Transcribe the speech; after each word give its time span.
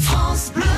France 0.00 0.50
Bleu. 0.54 0.69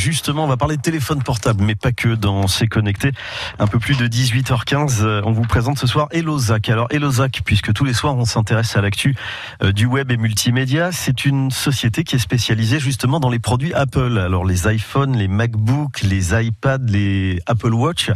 Justement, 0.00 0.44
on 0.44 0.48
va 0.48 0.56
parler 0.56 0.78
de 0.78 0.80
téléphone 0.80 1.22
portable, 1.22 1.62
mais 1.62 1.74
pas 1.74 1.92
que 1.92 2.14
dans 2.14 2.46
C'est 2.46 2.66
Connecté. 2.66 3.12
Un 3.58 3.66
peu 3.66 3.78
plus 3.78 3.98
de 3.98 4.08
18h15, 4.08 5.02
euh, 5.02 5.20
on 5.26 5.32
vous 5.32 5.42
présente 5.42 5.78
ce 5.78 5.86
soir 5.86 6.08
Elozac. 6.10 6.70
Alors 6.70 6.86
Elozac, 6.88 7.42
puisque 7.44 7.74
tous 7.74 7.84
les 7.84 7.92
soirs 7.92 8.16
on 8.16 8.24
s'intéresse 8.24 8.74
à 8.76 8.80
l'actu 8.80 9.14
euh, 9.62 9.72
du 9.72 9.84
web 9.84 10.10
et 10.10 10.16
multimédia, 10.16 10.90
c'est 10.90 11.26
une 11.26 11.50
société 11.50 12.02
qui 12.02 12.16
est 12.16 12.18
spécialisée 12.18 12.80
justement 12.80 13.20
dans 13.20 13.28
les 13.28 13.40
produits 13.40 13.74
Apple. 13.74 14.16
Alors 14.16 14.46
les 14.46 14.72
iPhones, 14.74 15.18
les 15.18 15.28
MacBooks, 15.28 16.00
les 16.00 16.32
iPads, 16.32 16.78
les 16.86 17.38
Apple 17.44 17.74
Watch. 17.74 18.10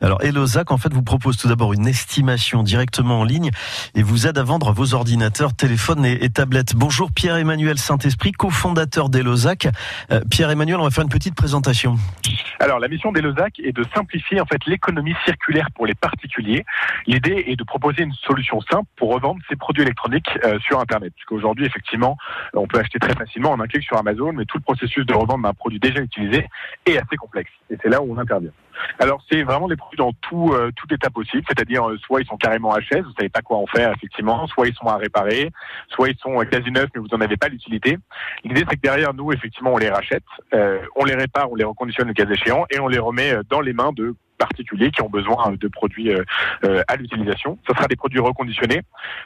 Alors 0.00 0.20
Elozac, 0.24 0.72
en 0.72 0.76
fait, 0.76 0.92
vous 0.92 1.04
propose 1.04 1.36
tout 1.36 1.46
d'abord 1.46 1.72
une 1.72 1.86
estimation 1.86 2.64
directement 2.64 3.20
en 3.20 3.24
ligne 3.24 3.50
et 3.94 4.02
vous 4.02 4.26
aide 4.26 4.38
à 4.38 4.42
vendre 4.42 4.72
vos 4.72 4.92
ordinateurs, 4.92 5.54
téléphones 5.54 6.04
et, 6.04 6.30
tablettes. 6.30 6.74
Bonjour 6.74 7.12
Pierre-Emmanuel 7.12 7.78
Saint-Esprit, 7.78 8.32
cofondateur 8.32 9.08
d'Elozac. 9.08 9.68
Euh, 10.10 10.20
Pierre-Emmanuel, 10.28 10.80
on 10.80 10.84
va 10.84 10.90
faire 10.90 11.04
une 11.04 11.08
petite 11.08 11.27
présentation. 11.34 11.96
Alors, 12.60 12.80
la 12.80 12.88
mission 12.88 13.12
d'Elozac 13.12 13.60
est 13.60 13.72
de 13.72 13.84
simplifier 13.94 14.40
en 14.40 14.46
fait 14.46 14.64
l'économie 14.66 15.14
circulaire 15.24 15.68
pour 15.74 15.86
les 15.86 15.94
particuliers. 15.94 16.64
L'idée 17.06 17.44
est 17.46 17.56
de 17.56 17.62
proposer 17.62 18.02
une 18.02 18.12
solution 18.14 18.60
simple 18.62 18.88
pour 18.96 19.12
revendre 19.14 19.40
ces 19.48 19.54
produits 19.54 19.82
électroniques 19.82 20.28
euh, 20.44 20.58
sur 20.60 20.80
Internet. 20.80 21.12
Puisqu'aujourd'hui, 21.14 21.66
effectivement, 21.66 22.16
on 22.54 22.66
peut 22.66 22.80
acheter 22.80 22.98
très 22.98 23.14
facilement 23.14 23.52
en 23.52 23.60
un 23.60 23.66
clic 23.66 23.84
sur 23.84 23.96
Amazon, 23.96 24.32
mais 24.32 24.44
tout 24.44 24.58
le 24.58 24.62
processus 24.62 25.06
de 25.06 25.14
revente 25.14 25.42
d'un 25.42 25.54
produit 25.54 25.78
déjà 25.78 26.00
utilisé 26.00 26.46
est 26.84 26.98
assez 26.98 27.16
complexe. 27.16 27.50
Et 27.70 27.76
c'est 27.80 27.88
là 27.88 28.02
où 28.02 28.12
on 28.12 28.18
intervient. 28.18 28.50
Alors 28.98 29.22
c'est 29.30 29.42
vraiment 29.42 29.68
des 29.68 29.76
produits 29.76 29.98
dans 29.98 30.12
tout 30.12 30.52
euh, 30.52 30.70
tout 30.76 30.92
état 30.92 31.10
possible, 31.10 31.44
c'est-à-dire 31.48 31.88
euh, 31.88 31.96
soit 31.98 32.20
ils 32.20 32.26
sont 32.26 32.36
carrément 32.36 32.74
HS, 32.76 33.02
vous 33.02 33.12
savez 33.16 33.28
pas 33.28 33.42
quoi 33.42 33.58
en 33.58 33.66
faire 33.66 33.92
effectivement, 33.96 34.46
soit 34.46 34.68
ils 34.68 34.74
sont 34.74 34.86
à 34.86 34.96
réparer, 34.96 35.50
soit 35.88 36.08
ils 36.08 36.18
sont 36.18 36.40
euh, 36.40 36.44
quasi 36.44 36.70
neufs 36.70 36.90
mais 36.94 37.00
vous 37.00 37.08
n'en 37.12 37.20
avez 37.20 37.36
pas 37.36 37.48
l'utilité. 37.48 37.98
L'idée 38.44 38.64
c'est 38.68 38.76
que 38.76 38.82
derrière 38.82 39.14
nous 39.14 39.32
effectivement 39.32 39.74
on 39.74 39.78
les 39.78 39.90
rachète, 39.90 40.24
on 40.96 41.04
les 41.04 41.14
répare, 41.14 41.50
on 41.50 41.54
les 41.54 41.64
reconditionne 41.64 42.08
le 42.08 42.14
cas 42.14 42.26
échéant 42.26 42.64
et 42.70 42.78
on 42.80 42.88
les 42.88 42.98
remet 42.98 43.34
dans 43.48 43.60
les 43.60 43.72
mains 43.72 43.92
de 43.92 44.14
particuliers 44.38 44.90
qui 44.90 45.02
ont 45.02 45.10
besoin 45.10 45.52
de 45.52 45.68
produits 45.68 46.10
euh, 46.10 46.24
euh, 46.64 46.82
à 46.88 46.96
l'utilisation. 46.96 47.58
Ce 47.68 47.74
sera 47.74 47.86
des 47.86 47.96
produits 47.96 48.20
reconditionnés, 48.20 48.82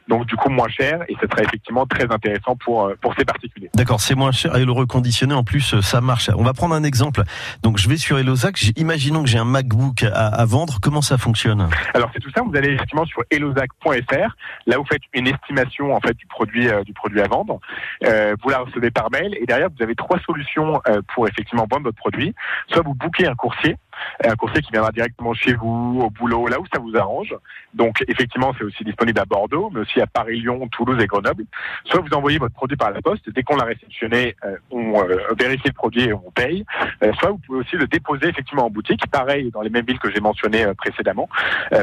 donc 0.09 0.27
du 0.27 0.37
coup 0.37 0.51
moins 0.51 0.69
cher, 0.69 1.03
et 1.09 1.17
ce 1.21 1.27
sera 1.29 1.43
effectivement 1.43 1.87
très 1.87 2.11
intéressant 2.11 2.57
pour 2.57 2.87
euh, 2.87 2.97
pour 3.01 3.15
ces 3.15 3.25
particuliers. 3.25 3.71
D'accord, 3.75 4.01
c'est 4.01 4.15
moins 4.15 4.33
cher 4.33 4.57
et 4.57 4.65
le 4.65 4.73
reconditionné 4.73 5.35
en 5.35 5.45
plus 5.45 5.81
ça 5.81 6.01
marche. 6.01 6.31
On 6.37 6.43
va 6.43 6.53
prendre 6.53 6.75
un 6.75 6.83
exemple. 6.83 7.23
Donc 7.63 7.79
je 7.79 7.89
vais 7.89 7.97
sur 7.97 8.19
Elozac, 8.19 8.61
imaginons 8.77 9.23
que 9.23 9.29
j'ai 9.29 9.39
un 9.39 9.45
MacBook 9.45 10.03
à, 10.03 10.27
à, 10.29 10.45
vendre, 10.45 10.79
comment 10.81 11.03
ça 11.03 11.19
fonctionne? 11.19 11.69
Alors 11.95 12.11
c'est 12.13 12.21
tout 12.21 12.31
ça, 12.35 12.43
vous 12.43 12.57
allez 12.57 12.73
effectivement 12.73 13.05
sur 13.05 13.23
elozac.fr, 13.31 14.37
là 14.67 14.79
vous 14.79 14.87
faites 14.87 15.03
une 15.13 15.27
estimation 15.27 15.95
en 15.95 16.01
fait 16.01 16.17
du 16.17 16.27
produit 16.27 16.69
du 16.87 16.93
produit 16.93 17.21
à 17.21 17.29
vendre. 17.29 17.61
vous 18.01 18.49
la 18.49 18.59
recevez 18.59 18.91
par 18.91 19.11
mail 19.11 19.37
et 19.41 19.47
derrière 19.47 19.69
vous 19.69 19.83
avez 19.83 19.95
trois 19.95 20.19
solutions 20.21 20.81
pour 21.15 21.29
effectivement 21.29 21.67
vendre 21.71 21.85
votre 21.85 21.99
produit. 21.99 22.35
Soit 22.69 22.83
vous 22.83 22.95
bouquez 22.95 23.27
un 23.27 23.35
coursier 23.35 23.77
un 24.25 24.35
coursier 24.37 24.63
qui 24.63 24.73
viendra 24.73 24.91
directement 24.93 25.35
chez 25.35 25.55
vous, 25.55 26.01
au 26.03 26.11
boulot, 26.11 26.47
là 26.49 26.61
où 26.61 26.65
ça 26.73 26.81
vous 26.81 26.97
arrange. 26.97 27.35
Donc 27.75 28.05
effectivement, 28.09 28.53
c'est 28.59 28.65
aussi 28.65 28.85
disponible 28.85 29.19
à 29.21 29.25
Bordeaux, 29.25 29.71
mais 29.73 29.81
aussi 29.81 30.01
à 30.01 30.07
Paris, 30.07 30.41
Lyon, 30.41 30.69
Toulouse 30.69 31.01
et 31.01 31.07
Grenoble. 31.07 31.45
Soit 31.85 32.01
vous 32.01 32.15
envoyez 32.15 32.39
votre 32.39 32.55
produit 32.55 32.77
par 32.77 32.91
la 32.91 33.01
poste, 33.01 33.29
dès 33.31 33.43
qu'on 33.43 33.57
l'a 33.57 33.65
réceptionné, 33.65 34.37
euh, 34.45 34.57
on 34.71 35.01
euh, 35.01 35.17
vérifie 35.39 35.69
le 35.69 35.73
produit 35.73 36.05
et 36.05 36.13
on 36.13 36.31
paye. 36.35 36.65
Euh, 37.03 37.13
soit 37.19 37.31
vous 37.31 37.39
pouvez 37.39 37.61
aussi 37.61 37.77
le 37.77 37.87
déposer 37.87 38.29
effectivement 38.29 38.67
en 38.67 38.71
boutique, 38.71 39.07
pareil 39.11 39.51
dans 39.53 39.63
les 39.63 39.71
mêmes 39.71 39.87
villes 39.87 39.99
que 39.99 40.11
j'ai 40.11 40.21
mentionnées 40.21 40.67
précédemment, 40.77 41.29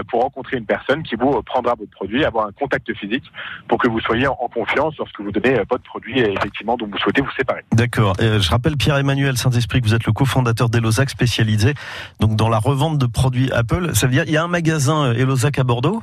pour 0.10 0.22
rencontrer 0.22 0.58
une 0.58 0.66
personne 0.66 1.04
qui 1.04 1.16
vous 1.16 1.42
prendra 1.44 1.76
votre 1.76 1.92
produit, 1.92 2.24
avoir 2.24 2.48
un 2.48 2.52
contact 2.52 2.94
physique 2.96 3.26
pour 3.68 3.78
que 3.78 3.88
vous 3.88 4.00
soyez 4.00 4.28
en 4.28 4.36
confiance 4.36 4.96
lorsque 4.98 5.20
vous 5.20 5.32
donnez 5.32 5.56
votre 5.70 5.84
produit 5.84 6.20
et 6.20 6.32
effectivement 6.34 6.78
dont 6.78 6.88
vous 6.88 6.98
souhaitez 6.98 7.22
vous 7.22 7.32
séparer. 7.32 7.64
D'accord. 7.72 8.16
je 8.20 8.50
rappelle 8.50 8.78
Pierre-Emmanuel 8.78 9.38
Saint-Esprit 9.38 9.82
que 9.82 9.88
vous 9.88 9.94
êtes 9.94 10.06
le 10.06 10.14
cofondateur 10.14 10.70
d'Elozac 10.70 11.10
spécialisé 11.10 11.74
donc 12.20 12.36
dans 12.36 12.50
la 12.50 12.60
revente 12.60 12.98
de 12.98 13.06
produits 13.06 13.52
Apple. 13.52 13.96
Ça 13.96 14.08
veut 14.08 14.14
dire 14.14 14.24
il 14.26 14.34
y 14.34 14.38
a 14.38 14.44
un 14.44 14.48
magasin 14.48 15.14
Elozac 15.14 15.60
à 15.60 15.64
Bordeaux? 15.64 16.02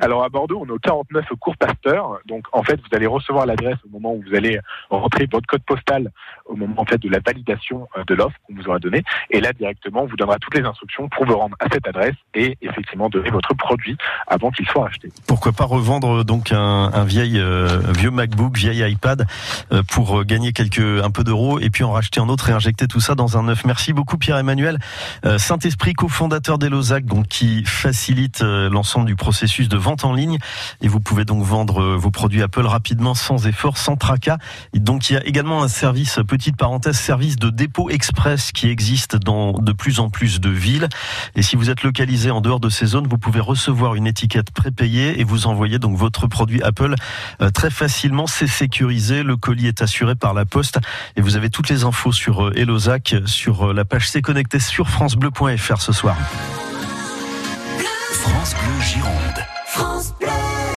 Alors 0.00 0.22
à 0.22 0.28
Bordeaux, 0.28 0.60
on 0.62 0.66
est 0.66 0.70
au 0.70 0.78
49 0.78 1.24
cours 1.40 1.56
Pasteur. 1.56 2.20
Donc 2.26 2.44
en 2.52 2.62
fait, 2.62 2.76
vous 2.76 2.96
allez 2.96 3.06
recevoir 3.06 3.46
l'adresse 3.46 3.78
au 3.84 3.90
moment 3.90 4.14
où 4.14 4.22
vous 4.28 4.36
allez 4.36 4.60
rentrer 4.90 5.26
votre 5.30 5.46
code 5.46 5.62
postal 5.62 6.10
au 6.46 6.56
moment 6.56 6.74
en 6.76 6.84
fait 6.84 6.98
de 6.98 7.08
la 7.08 7.18
validation 7.18 7.88
euh, 7.96 8.04
de 8.06 8.14
l'offre 8.14 8.36
qu'on 8.46 8.54
vous 8.54 8.68
aura 8.68 8.78
donnée. 8.78 9.02
Et 9.30 9.40
là 9.40 9.52
directement, 9.52 10.02
on 10.02 10.06
vous 10.06 10.16
donnera 10.16 10.38
toutes 10.38 10.56
les 10.56 10.64
instructions 10.64 11.08
pour 11.08 11.26
vous 11.26 11.36
rendre 11.36 11.56
à 11.60 11.66
cette 11.72 11.86
adresse 11.86 12.14
et 12.34 12.56
effectivement 12.62 13.08
donner 13.08 13.30
votre 13.30 13.54
produit 13.54 13.96
avant 14.26 14.50
qu'il 14.50 14.66
soit 14.68 14.86
acheté. 14.86 15.10
Pourquoi 15.26 15.52
pas 15.52 15.64
revendre 15.64 16.24
donc 16.24 16.52
un, 16.52 16.90
un 16.92 17.04
vieil 17.04 17.38
euh, 17.38 17.80
vieux 17.96 18.10
MacBook, 18.10 18.56
vieil 18.56 18.88
iPad 18.90 19.26
euh, 19.72 19.82
pour 19.90 20.24
gagner 20.24 20.52
quelques 20.52 20.78
un 20.78 21.10
peu 21.10 21.24
d'euros 21.24 21.58
et 21.58 21.70
puis 21.70 21.84
en 21.84 21.92
racheter 21.92 22.20
un 22.20 22.28
autre 22.28 22.48
et 22.50 22.52
injecter 22.52 22.86
tout 22.86 23.00
ça 23.00 23.14
dans 23.14 23.36
un 23.36 23.42
neuf. 23.42 23.64
Merci 23.64 23.92
beaucoup 23.92 24.16
Pierre-Emmanuel 24.16 24.78
Saint-Esprit, 25.38 25.94
cofondateur 25.94 26.58
d'Elozac, 26.58 27.04
donc 27.04 27.28
qui 27.28 27.64
facilite 27.64 28.42
l'ensemble 28.42 29.06
du 29.06 29.16
processus 29.16 29.68
de 29.68 29.76
vente 29.76 30.04
en 30.04 30.12
ligne 30.12 30.38
et 30.80 30.88
vous 30.88 31.00
pouvez 31.00 31.24
donc 31.24 31.42
vendre 31.42 31.82
euh, 31.82 31.96
vos 31.96 32.10
produits 32.10 32.42
Apple 32.42 32.66
rapidement, 32.66 33.14
sans 33.14 33.46
effort, 33.46 33.76
sans 33.76 33.96
tracas. 33.96 34.38
Et 34.74 34.78
donc 34.78 35.10
il 35.10 35.14
y 35.14 35.16
a 35.16 35.26
également 35.26 35.62
un 35.62 35.68
service, 35.68 36.20
petite 36.26 36.56
parenthèse, 36.56 36.98
service 36.98 37.36
de 37.36 37.50
dépôt 37.50 37.90
express 37.90 38.52
qui 38.52 38.68
existe 38.68 39.16
dans 39.16 39.52
de 39.52 39.72
plus 39.72 40.00
en 40.00 40.10
plus 40.10 40.40
de 40.40 40.50
villes. 40.50 40.88
Et 41.34 41.42
si 41.42 41.56
vous 41.56 41.70
êtes 41.70 41.82
localisé 41.82 42.30
en 42.30 42.40
dehors 42.40 42.60
de 42.60 42.68
ces 42.68 42.86
zones, 42.86 43.06
vous 43.06 43.18
pouvez 43.18 43.40
recevoir 43.40 43.94
une 43.94 44.06
étiquette 44.06 44.50
prépayée 44.50 45.20
et 45.20 45.24
vous 45.24 45.46
envoyer 45.46 45.78
donc 45.78 45.96
votre 45.96 46.26
produit 46.26 46.62
Apple 46.62 46.94
euh, 47.40 47.50
très 47.50 47.70
facilement. 47.70 48.26
C'est 48.26 48.46
sécurisé, 48.46 49.22
le 49.22 49.36
colis 49.36 49.66
est 49.66 49.82
assuré 49.82 50.14
par 50.14 50.34
la 50.34 50.44
poste 50.44 50.78
et 51.16 51.20
vous 51.20 51.36
avez 51.36 51.50
toutes 51.50 51.68
les 51.68 51.84
infos 51.84 52.12
sur 52.12 52.56
Elozac 52.56 53.14
euh, 53.14 53.26
sur 53.26 53.72
la 53.72 53.84
page 53.84 54.08
C'est 54.08 54.22
connecté 54.22 54.58
sur 54.58 54.88
francebleu.fr 55.18 55.80
ce 55.80 55.92
soir. 55.92 56.16
France 58.12 58.54
Bleu 58.54 58.84
Gironde. 58.84 59.46
France 59.66 60.14
Bleu. 60.18 60.57